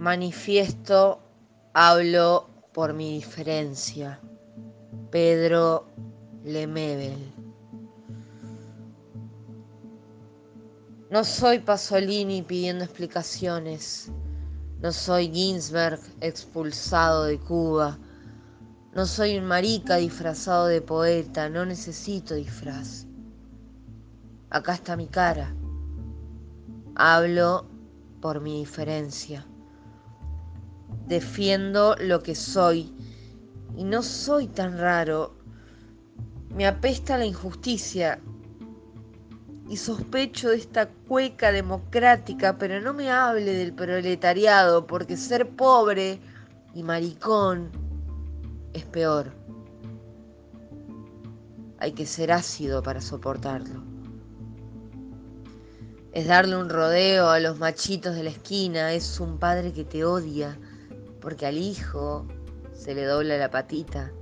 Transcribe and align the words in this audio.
Manifiesto, 0.00 1.20
hablo 1.74 2.48
por 2.72 2.94
mi 2.94 3.12
diferencia. 3.12 4.18
Pedro 5.10 5.88
Lemebel. 6.42 7.18
No 11.10 11.22
soy 11.22 11.58
Pasolini 11.58 12.40
pidiendo 12.40 12.82
explicaciones. 12.82 14.10
No 14.80 14.90
soy 14.90 15.30
Ginsberg 15.30 16.00
expulsado 16.22 17.24
de 17.24 17.38
Cuba. 17.38 17.98
No 18.94 19.04
soy 19.04 19.36
un 19.36 19.44
marica 19.44 19.96
disfrazado 19.96 20.68
de 20.68 20.80
poeta. 20.80 21.50
No 21.50 21.66
necesito 21.66 22.36
disfraz. 22.36 23.06
Acá 24.48 24.72
está 24.72 24.96
mi 24.96 25.08
cara. 25.08 25.54
Hablo 26.94 27.66
por 28.22 28.40
mi 28.40 28.60
diferencia 28.60 29.46
defiendo 31.06 31.96
lo 31.96 32.22
que 32.22 32.34
soy 32.34 32.94
y 33.76 33.84
no 33.84 34.02
soy 34.02 34.46
tan 34.46 34.78
raro. 34.78 35.34
Me 36.54 36.66
apesta 36.66 37.18
la 37.18 37.24
injusticia 37.24 38.20
y 39.68 39.76
sospecho 39.76 40.50
de 40.50 40.56
esta 40.56 40.88
cueca 40.88 41.52
democrática, 41.52 42.58
pero 42.58 42.80
no 42.80 42.92
me 42.92 43.10
hable 43.10 43.52
del 43.52 43.72
proletariado, 43.72 44.86
porque 44.86 45.16
ser 45.16 45.48
pobre 45.50 46.20
y 46.74 46.82
maricón 46.82 47.70
es 48.72 48.84
peor. 48.84 49.32
Hay 51.78 51.92
que 51.92 52.04
ser 52.04 52.32
ácido 52.32 52.82
para 52.82 53.00
soportarlo. 53.00 53.82
Es 56.12 56.26
darle 56.26 56.56
un 56.56 56.68
rodeo 56.68 57.30
a 57.30 57.38
los 57.38 57.60
machitos 57.60 58.16
de 58.16 58.24
la 58.24 58.30
esquina, 58.30 58.92
es 58.92 59.20
un 59.20 59.38
padre 59.38 59.72
que 59.72 59.84
te 59.84 60.04
odia 60.04 60.58
porque 61.20 61.46
al 61.46 61.58
hijo 61.58 62.26
se 62.72 62.94
le 62.94 63.04
dobla 63.04 63.36
la 63.36 63.50
patita. 63.50 64.12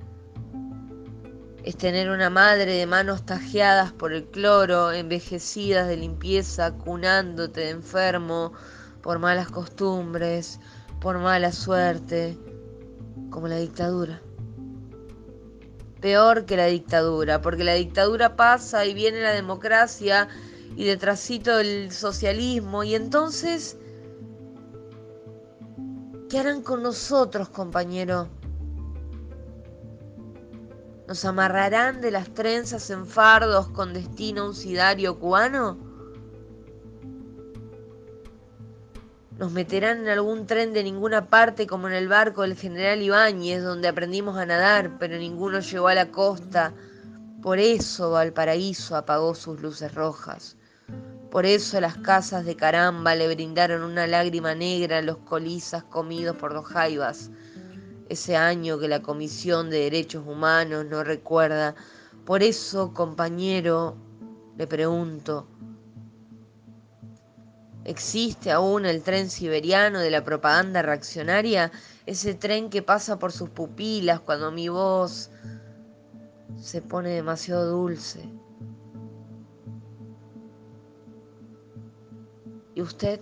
Es 1.65 1.77
tener 1.77 2.11
una 2.11 2.31
madre 2.31 2.73
de 2.73 2.87
manos 2.87 3.27
tajeadas 3.27 3.93
por 3.93 4.13
el 4.13 4.25
cloro, 4.25 4.93
envejecidas 4.93 5.89
de 5.89 5.97
limpieza, 5.97 6.73
cunándote 6.73 7.61
de 7.61 7.71
enfermo 7.71 8.53
por 9.03 9.19
malas 9.19 9.51
costumbres, 9.51 10.61
por 11.01 11.19
mala 11.19 11.53
suerte, 11.53 12.39
como 13.31 13.49
la 13.49 13.57
dictadura. 13.57 14.21
Peor 16.01 16.47
que 16.47 16.57
la 16.57 16.67
dictadura, 16.67 17.43
porque 17.43 17.65
la 17.65 17.75
dictadura 17.75 18.37
pasa 18.37 18.87
y 18.87 18.95
viene 18.95 19.21
la 19.21 19.33
democracia 19.33 20.29
y 20.77 20.85
detrásito 20.85 21.59
el 21.59 21.91
socialismo 21.91 22.85
y 22.85 22.95
entonces 22.95 23.77
¿Qué 26.29 26.39
harán 26.39 26.61
con 26.61 26.83
nosotros, 26.83 27.49
compañero? 27.49 28.29
¿Nos 31.07 31.25
amarrarán 31.25 32.03
de 32.03 32.11
las 32.11 32.35
trenzas 32.35 32.91
en 32.91 33.07
fardos 33.07 33.69
con 33.69 33.95
destino 33.95 34.43
a 34.43 34.49
un 34.49 34.55
sidario 34.55 35.19
cubano? 35.19 35.79
¿Nos 39.39 39.53
meterán 39.53 40.01
en 40.01 40.09
algún 40.09 40.47
tren 40.47 40.75
de 40.75 40.85
ninguna 40.85 41.31
parte 41.31 41.67
como 41.67 41.89
en 41.89 41.95
el 41.95 42.09
barco 42.09 42.43
del 42.43 42.57
general 42.57 43.01
Ibáñez, 43.01 43.63
donde 43.63 43.89
aprendimos 43.89 44.37
a 44.37 44.45
nadar, 44.45 44.99
pero 44.99 45.17
ninguno 45.17 45.61
llegó 45.61 45.89
a 45.89 45.95
la 45.95 46.11
costa? 46.11 46.75
Por 47.41 47.59
eso 47.59 48.11
Valparaíso 48.11 48.97
apagó 48.97 49.35
sus 49.35 49.63
luces 49.63 49.95
rojas. 49.95 50.58
Por 51.31 51.45
eso 51.45 51.79
las 51.81 51.99
casas 51.99 52.47
de 52.47 52.57
caramba 52.57 53.15
le 53.15 53.33
brindaron 53.35 53.83
una 53.83 54.07
lágrima 54.07 54.55
negra 54.55 54.99
a 54.99 55.03
los 55.03 55.19
colizas 55.19 55.85
comidos 55.85 56.37
por 56.37 56.55
los 56.55 56.65
jaivas. 56.65 57.31
Ese 58.09 58.37
año 58.37 58.79
que 58.79 58.89
la 58.89 59.03
Comisión 59.03 59.69
de 59.69 59.81
Derechos 59.81 60.27
Humanos 60.27 60.87
no 60.87 61.05
recuerda. 61.05 61.75
Por 62.25 62.43
eso, 62.43 62.95
compañero, 62.95 63.99
le 64.57 64.67
pregunto, 64.67 65.47
¿existe 67.85 68.51
aún 68.51 68.87
el 68.87 69.03
tren 69.03 69.29
siberiano 69.29 70.01
de 70.01 70.11
la 70.11 70.25
propaganda 70.25 70.81
reaccionaria? 70.81 71.71
Ese 72.07 72.33
tren 72.33 72.71
que 72.71 72.81
pasa 72.83 73.19
por 73.19 73.33
sus 73.33 73.51
pupilas 73.51 74.21
cuando 74.21 74.51
mi 74.51 74.71
voz 74.71 75.31
se 76.59 76.81
pone 76.81 77.11
demasiado 77.11 77.71
dulce. 77.71 78.27
¿Y 82.79 82.81
usted? 82.81 83.21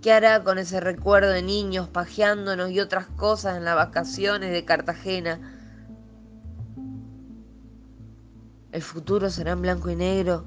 ¿Qué 0.00 0.12
hará 0.12 0.44
con 0.44 0.58
ese 0.58 0.78
recuerdo 0.78 1.30
de 1.30 1.42
niños 1.42 1.88
pajeándonos 1.88 2.70
y 2.70 2.78
otras 2.78 3.08
cosas 3.08 3.56
en 3.56 3.64
las 3.64 3.74
vacaciones 3.74 4.52
de 4.52 4.64
Cartagena? 4.64 5.40
¿El 8.70 8.82
futuro 8.82 9.30
será 9.30 9.50
en 9.50 9.62
blanco 9.62 9.90
y 9.90 9.96
negro? 9.96 10.44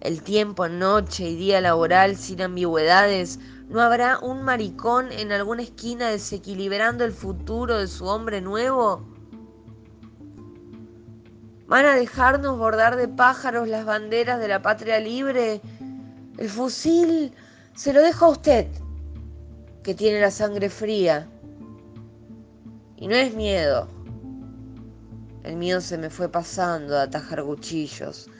¿El 0.00 0.20
tiempo 0.24 0.66
noche 0.66 1.30
y 1.30 1.36
día 1.36 1.60
laboral 1.60 2.16
sin 2.16 2.42
ambigüedades? 2.42 3.38
¿No 3.68 3.80
habrá 3.80 4.18
un 4.18 4.42
maricón 4.42 5.12
en 5.12 5.30
alguna 5.30 5.62
esquina 5.62 6.08
desequilibrando 6.08 7.04
el 7.04 7.12
futuro 7.12 7.78
de 7.78 7.86
su 7.86 8.06
hombre 8.06 8.40
nuevo? 8.40 9.17
¿Van 11.68 11.84
a 11.84 11.96
dejarnos 11.96 12.56
bordar 12.56 12.96
de 12.96 13.08
pájaros 13.08 13.68
las 13.68 13.84
banderas 13.84 14.40
de 14.40 14.48
la 14.48 14.62
patria 14.62 14.98
libre? 15.00 15.60
El 16.38 16.48
fusil 16.48 17.34
se 17.76 17.92
lo 17.92 18.00
dejo 18.00 18.24
a 18.24 18.30
usted, 18.30 18.68
que 19.82 19.94
tiene 19.94 20.18
la 20.18 20.30
sangre 20.30 20.70
fría. 20.70 21.28
Y 22.96 23.06
no 23.06 23.16
es 23.16 23.34
miedo. 23.34 23.86
El 25.44 25.56
miedo 25.56 25.82
se 25.82 25.98
me 25.98 26.08
fue 26.08 26.30
pasando 26.30 26.96
a 26.96 27.02
atajar 27.02 27.44
cuchillos 27.44 28.30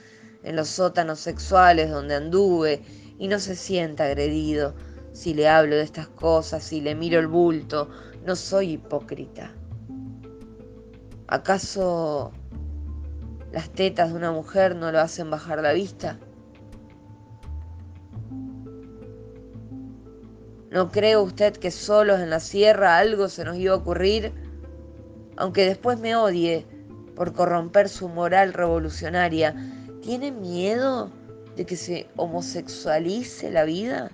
en 0.41 0.55
los 0.55 0.67
sótanos 0.69 1.19
sexuales 1.19 1.91
donde 1.91 2.15
anduve 2.15 2.81
y 3.19 3.27
no 3.27 3.37
se 3.37 3.55
sienta 3.55 4.05
agredido 4.05 4.73
si 5.13 5.35
le 5.35 5.47
hablo 5.47 5.75
de 5.75 5.83
estas 5.83 6.07
cosas, 6.07 6.63
si 6.63 6.81
le 6.81 6.95
miro 6.95 7.19
el 7.19 7.27
bulto. 7.27 7.91
No 8.25 8.35
soy 8.35 8.71
hipócrita. 8.71 9.51
¿Acaso 11.27 12.31
las 13.51 13.69
tetas 13.69 14.09
de 14.09 14.15
una 14.15 14.31
mujer 14.31 14.75
no 14.75 14.91
lo 14.91 14.99
hacen 14.99 15.29
bajar 15.29 15.61
la 15.61 15.73
vista. 15.73 16.17
¿No 20.71 20.91
cree 20.91 21.17
usted 21.17 21.57
que 21.57 21.71
solos 21.71 22.19
en 22.19 22.29
la 22.29 22.39
sierra 22.39 22.97
algo 22.97 23.27
se 23.27 23.43
nos 23.43 23.57
iba 23.57 23.73
a 23.73 23.77
ocurrir? 23.77 24.31
Aunque 25.35 25.65
después 25.65 25.99
me 25.99 26.15
odie 26.15 26.65
por 27.15 27.33
corromper 27.33 27.89
su 27.89 28.07
moral 28.07 28.53
revolucionaria, 28.53 29.55
¿tiene 30.03 30.31
miedo 30.31 31.09
de 31.55 31.65
que 31.65 31.75
se 31.75 32.07
homosexualice 32.17 33.49
la 33.49 33.63
vida? 33.63 34.11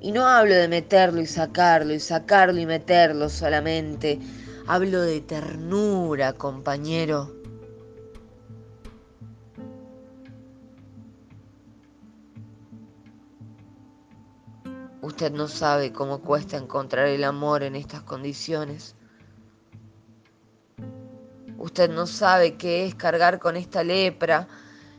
Y 0.00 0.12
no 0.12 0.26
hablo 0.26 0.54
de 0.54 0.68
meterlo 0.68 1.22
y 1.22 1.26
sacarlo 1.26 1.94
y 1.94 2.00
sacarlo 2.00 2.60
y 2.60 2.66
meterlo 2.66 3.30
solamente, 3.30 4.18
Hablo 4.66 5.02
de 5.02 5.20
ternura, 5.20 6.32
compañero. 6.32 7.30
Usted 15.02 15.32
no 15.32 15.48
sabe 15.48 15.92
cómo 15.92 16.22
cuesta 16.22 16.56
encontrar 16.56 17.08
el 17.08 17.24
amor 17.24 17.62
en 17.62 17.76
estas 17.76 18.04
condiciones. 18.04 18.96
Usted 21.58 21.90
no 21.90 22.06
sabe 22.06 22.56
qué 22.56 22.86
es 22.86 22.94
cargar 22.94 23.40
con 23.40 23.58
esta 23.58 23.84
lepra. 23.84 24.48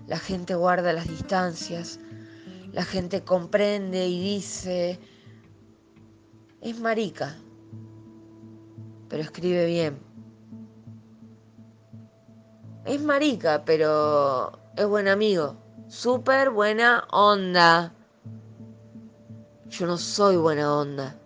La 0.06 0.20
gente 0.20 0.54
guarda 0.54 0.94
las 0.94 1.08
distancias. 1.08 2.00
La 2.72 2.86
gente 2.86 3.24
comprende 3.24 4.08
y 4.08 4.36
dice, 4.36 5.00
es 6.62 6.80
marica 6.80 7.36
pero 9.16 9.24
escribe 9.24 9.66
bien. 9.66 9.98
Es 12.84 13.02
marica, 13.02 13.64
pero 13.64 14.60
es 14.76 14.86
buen 14.86 15.08
amigo. 15.08 15.56
Súper 15.88 16.50
buena 16.50 17.08
onda. 17.14 17.94
Yo 19.70 19.88
no 19.88 19.98
soy 19.98 20.36
buena 20.36 20.76
onda. 20.76 21.18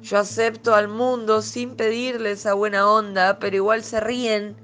Yo 0.00 0.18
acepto 0.18 0.74
al 0.74 0.88
mundo 0.88 1.40
sin 1.42 1.76
pedirle 1.76 2.32
esa 2.32 2.54
buena 2.54 2.90
onda, 2.90 3.38
pero 3.38 3.54
igual 3.54 3.84
se 3.84 4.00
ríen. 4.00 4.56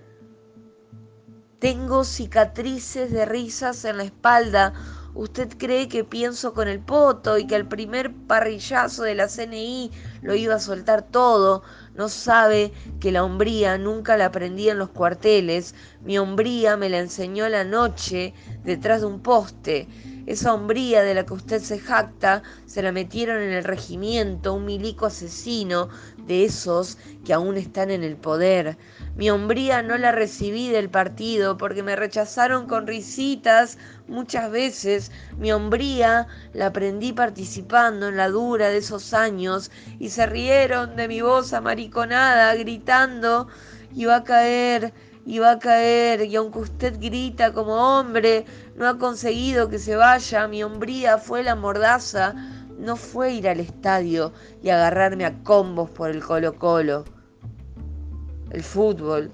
Tengo 1.60 2.02
cicatrices 2.02 3.12
de 3.12 3.24
risas 3.24 3.84
en 3.84 3.98
la 3.98 4.02
espalda 4.02 4.74
Usted 5.14 5.58
cree 5.58 5.88
que 5.88 6.04
pienso 6.04 6.54
con 6.54 6.68
el 6.68 6.78
poto 6.78 7.36
y 7.36 7.46
que 7.46 7.56
al 7.56 7.66
primer 7.66 8.14
parrillazo 8.28 9.02
de 9.02 9.16
la 9.16 9.26
CNI 9.26 9.90
lo 10.22 10.34
iba 10.34 10.54
a 10.54 10.60
soltar 10.60 11.02
todo. 11.02 11.62
No 11.94 12.08
sabe 12.08 12.72
que 13.00 13.12
la 13.12 13.24
hombría 13.24 13.78
nunca 13.78 14.16
la 14.16 14.26
aprendí 14.26 14.68
en 14.68 14.78
los 14.78 14.90
cuarteles. 14.90 15.74
Mi 16.02 16.18
hombría 16.18 16.76
me 16.76 16.88
la 16.88 16.98
enseñó 16.98 17.48
la 17.48 17.64
noche 17.64 18.34
detrás 18.64 19.00
de 19.00 19.06
un 19.06 19.20
poste. 19.20 19.88
Esa 20.30 20.54
hombría 20.54 21.02
de 21.02 21.12
la 21.12 21.26
que 21.26 21.34
usted 21.34 21.60
se 21.60 21.80
jacta 21.80 22.44
se 22.64 22.82
la 22.82 22.92
metieron 22.92 23.42
en 23.42 23.50
el 23.50 23.64
regimiento, 23.64 24.54
un 24.54 24.64
milico 24.64 25.06
asesino 25.06 25.88
de 26.18 26.44
esos 26.44 26.98
que 27.24 27.34
aún 27.34 27.56
están 27.56 27.90
en 27.90 28.04
el 28.04 28.16
poder. 28.16 28.78
Mi 29.16 29.28
hombría 29.28 29.82
no 29.82 29.98
la 29.98 30.12
recibí 30.12 30.68
del 30.68 30.88
partido 30.88 31.56
porque 31.56 31.82
me 31.82 31.96
rechazaron 31.96 32.68
con 32.68 32.86
risitas 32.86 33.76
muchas 34.06 34.52
veces. 34.52 35.10
Mi 35.36 35.50
hombría 35.50 36.28
la 36.52 36.66
aprendí 36.66 37.12
participando 37.12 38.06
en 38.06 38.16
la 38.16 38.28
dura 38.28 38.68
de 38.68 38.76
esos 38.76 39.12
años 39.12 39.72
y 39.98 40.10
se 40.10 40.26
rieron 40.26 40.94
de 40.94 41.08
mi 41.08 41.22
voz 41.22 41.52
amariconada 41.52 42.54
gritando 42.54 43.48
va 44.06 44.16
a 44.16 44.24
caer 44.24 44.92
y 45.30 45.38
va 45.38 45.52
a 45.52 45.58
caer, 45.60 46.24
y 46.24 46.34
aunque 46.34 46.58
usted 46.58 46.98
grita 46.98 47.52
como 47.52 47.72
hombre, 47.74 48.44
no 48.74 48.88
ha 48.88 48.98
conseguido 48.98 49.68
que 49.68 49.78
se 49.78 49.94
vaya, 49.94 50.48
mi 50.48 50.64
hombría 50.64 51.18
fue 51.18 51.44
la 51.44 51.54
mordaza, 51.54 52.34
no 52.80 52.96
fue 52.96 53.34
ir 53.34 53.48
al 53.48 53.60
estadio 53.60 54.32
y 54.60 54.70
agarrarme 54.70 55.24
a 55.24 55.40
combos 55.44 55.88
por 55.88 56.10
el 56.10 56.20
Colo 56.20 56.58
Colo. 56.58 57.04
El 58.50 58.64
fútbol 58.64 59.30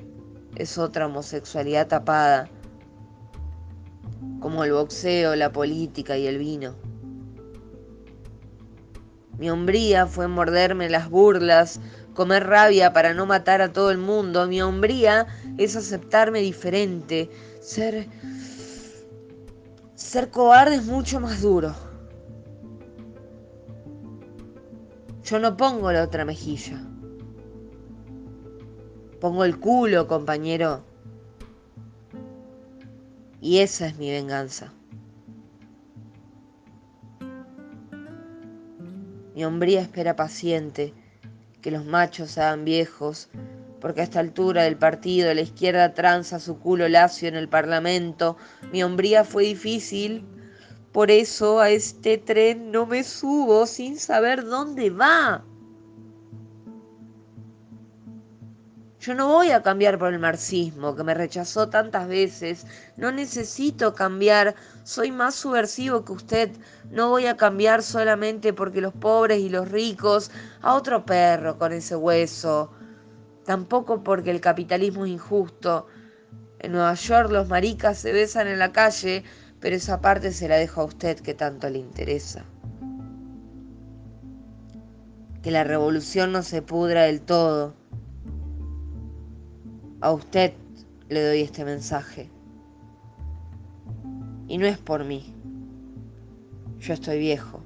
es 0.57 0.77
otra 0.77 1.07
homosexualidad 1.07 1.89
tapada, 1.89 2.51
como 4.41 4.65
el 4.65 4.73
boxeo, 4.73 5.35
la 5.35 5.51
política 5.51 6.19
y 6.19 6.27
el 6.27 6.37
vino. 6.37 6.75
Mi 9.39 9.49
hombría 9.49 10.07
fue 10.07 10.29
morderme 10.29 10.91
las 10.91 11.09
burlas, 11.09 11.81
comer 12.17 12.47
rabia 12.47 12.93
para 12.93 13.15
no 13.15 13.27
matar 13.27 13.63
a 13.63 13.73
todo 13.73 13.93
el 13.93 13.99
mundo. 13.99 14.49
Mi 14.49 14.61
hombría 14.63 15.27
es 15.59 15.77
aceptarme 15.77 16.41
diferente. 16.41 17.31
Ser. 17.61 18.09
Ser 19.95 20.31
cobarde 20.31 20.77
es 20.77 20.87
mucho 20.87 21.21
más 21.21 21.43
duro. 21.43 21.75
Yo 25.23 25.39
no 25.39 25.57
pongo 25.57 25.93
la 25.93 26.03
otra 26.03 26.25
mejilla. 26.25 26.81
Pongo 29.21 29.45
el 29.45 29.59
culo, 29.59 30.09
compañero. 30.09 30.83
Y 33.41 33.59
esa 33.59 33.87
es 33.87 33.97
mi 33.99 34.11
venganza. 34.11 34.73
Mi 39.35 39.45
hombría 39.45 39.83
espera 39.83 40.17
paciente 40.17 40.95
que 41.67 41.73
los 41.73 41.85
machos 41.85 42.31
sean 42.31 42.65
viejos, 42.65 43.29
porque 43.81 44.01
a 44.01 44.05
esta 44.05 44.21
altura 44.21 44.63
del 44.63 44.77
partido 44.77 45.35
la 45.35 45.41
izquierda 45.41 45.95
tranza 45.95 46.39
su 46.39 46.61
culo 46.61 46.89
lacio 46.89 47.27
en 47.27 47.35
el 47.35 47.49
Parlamento. 47.49 48.37
Mi 48.71 48.85
hombría 48.85 49.25
fue 49.25 49.43
difícil, 49.43 50.25
por 50.93 51.11
eso 51.11 51.59
a 51.59 51.71
este 51.71 52.19
tren 52.19 52.71
no 52.71 52.87
me 52.87 53.03
subo 53.03 53.67
sin 53.67 53.99
saber 53.99 54.45
dónde 54.45 54.91
va. 54.91 55.45
Yo 58.99 59.15
no 59.15 59.29
voy 59.29 59.51
a 59.51 59.63
cambiar 59.63 59.99
por 59.99 60.13
el 60.13 60.19
marxismo, 60.19 60.97
que 60.97 61.05
me 61.05 61.15
rechazó 61.15 61.69
tantas 61.69 62.09
veces. 62.09 62.67
No 62.97 63.13
necesito 63.13 63.95
cambiar. 63.95 64.55
Soy 64.85 65.13
más 65.13 65.35
subversivo 65.35 66.05
que 66.05 66.13
usted. 66.13 66.51
No 66.91 67.11
voy 67.11 67.27
a 67.27 67.37
cambiar 67.37 67.83
solamente 67.83 68.53
porque 68.53 68.81
los 68.81 68.95
pobres 68.95 69.41
y 69.41 69.49
los 69.49 69.71
ricos... 69.71 70.31
A 70.63 70.75
otro 70.75 71.05
perro 71.05 71.59
con 71.59 71.73
ese 71.73 71.95
hueso. 71.95 72.73
Tampoco 73.45 74.03
porque 74.03 74.31
el 74.31 74.41
capitalismo 74.41 75.05
es 75.05 75.13
injusto. 75.13 75.87
En 76.59 76.73
Nueva 76.73 76.95
York 76.95 77.31
los 77.31 77.49
maricas 77.49 77.99
se 77.99 78.13
besan 78.13 78.49
en 78.49 78.59
la 78.59 78.73
calle, 78.73 79.23
pero 79.61 79.77
esa 79.77 80.01
parte 80.01 80.33
se 80.33 80.49
la 80.49 80.57
dejo 80.57 80.81
a 80.81 80.85
usted 80.85 81.21
que 81.21 81.35
tanto 81.35 81.69
le 81.69 81.79
interesa. 81.79 82.45
Que 85.43 85.51
la 85.51 85.63
revolución 85.65 86.33
no 86.33 86.43
se 86.43 86.63
pudra 86.63 87.03
del 87.03 87.21
todo 87.21 87.75
a 90.01 90.13
usted 90.13 90.53
le 91.09 91.27
doy 91.27 91.41
este 91.41 91.65
mensaje. 91.65 92.31
Y 94.49 94.59
no 94.59 94.67
es 94.67 94.79
por 94.79 95.05
mí. 95.05 95.35
Yo 96.79 96.95
estoy 96.95 97.19
viejo. 97.19 97.61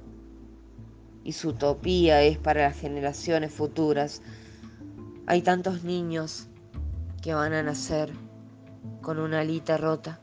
Y 1.23 1.33
su 1.33 1.49
utopía 1.49 2.23
es 2.23 2.37
para 2.37 2.63
las 2.63 2.79
generaciones 2.79 3.53
futuras. 3.53 4.21
Hay 5.27 5.41
tantos 5.41 5.83
niños 5.83 6.47
que 7.21 7.33
van 7.33 7.53
a 7.53 7.61
nacer 7.61 8.11
con 9.01 9.19
una 9.19 9.41
alita 9.41 9.77
rota. 9.77 10.19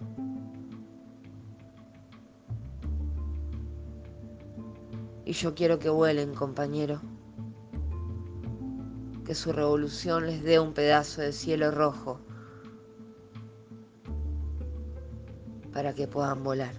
Y 5.25 5.33
yo 5.33 5.55
quiero 5.55 5.79
que 5.79 5.91
vuelen, 5.91 6.35
compañero 6.35 7.01
que 9.29 9.35
su 9.35 9.53
revolución 9.53 10.25
les 10.25 10.43
dé 10.43 10.59
un 10.59 10.73
pedazo 10.73 11.21
de 11.21 11.33
cielo 11.33 11.71
rojo 11.71 12.19
para 15.71 15.95
que 15.95 16.09
puedan 16.09 16.43
volar. 16.43 16.73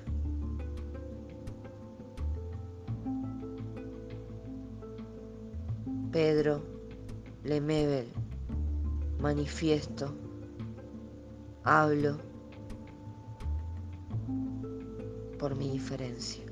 Pedro 6.11 6.63
Lemebel, 7.43 8.07
manifiesto, 9.19 10.11
hablo 11.63 12.17
por 15.37 15.55
mi 15.55 15.69
diferencia. 15.69 16.48